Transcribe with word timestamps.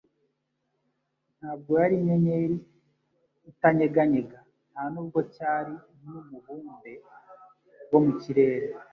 Ntabwo 1.39 1.71
yari 1.81 1.95
inyenyeri 1.99 2.57
itanyeganyega, 3.51 4.39
nta 4.71 4.83
nubwo 4.91 5.19
cyari 5.33 5.73
n'umubumbe 6.03 6.93
wo 7.91 7.99
mu 8.05 8.11
kirere. 8.21 8.67